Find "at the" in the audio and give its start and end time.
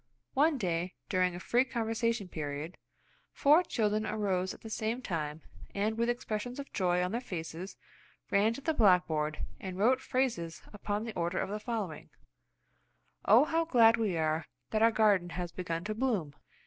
4.51-4.69